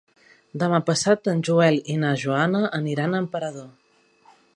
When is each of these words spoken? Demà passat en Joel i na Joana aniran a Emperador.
Demà 0.61 0.77
passat 0.85 1.29
en 1.33 1.43
Joel 1.49 1.77
i 1.95 1.97
na 2.05 2.13
Joana 2.23 2.63
aniran 2.79 3.13
a 3.13 3.21
Emperador. 3.25 3.69